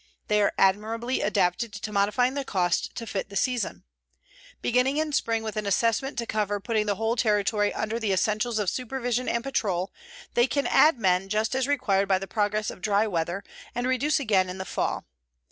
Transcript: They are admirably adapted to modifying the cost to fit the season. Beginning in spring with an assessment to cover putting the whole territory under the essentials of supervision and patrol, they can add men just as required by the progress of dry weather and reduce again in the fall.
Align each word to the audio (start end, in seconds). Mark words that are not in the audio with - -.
They 0.29 0.41
are 0.41 0.51
admirably 0.57 1.21
adapted 1.21 1.71
to 1.73 1.91
modifying 1.91 2.33
the 2.33 2.43
cost 2.43 2.95
to 2.95 3.05
fit 3.05 3.29
the 3.29 3.35
season. 3.35 3.83
Beginning 4.59 4.97
in 4.97 5.13
spring 5.13 5.43
with 5.43 5.55
an 5.57 5.67
assessment 5.67 6.17
to 6.17 6.25
cover 6.25 6.59
putting 6.59 6.87
the 6.87 6.95
whole 6.95 7.15
territory 7.15 7.71
under 7.71 7.99
the 7.99 8.11
essentials 8.11 8.57
of 8.57 8.67
supervision 8.67 9.29
and 9.29 9.43
patrol, 9.43 9.93
they 10.33 10.47
can 10.47 10.65
add 10.65 10.97
men 10.97 11.29
just 11.29 11.53
as 11.53 11.67
required 11.67 12.07
by 12.07 12.17
the 12.17 12.25
progress 12.25 12.71
of 12.71 12.81
dry 12.81 13.05
weather 13.05 13.43
and 13.75 13.85
reduce 13.85 14.19
again 14.19 14.49
in 14.49 14.57
the 14.57 14.65
fall. 14.65 15.05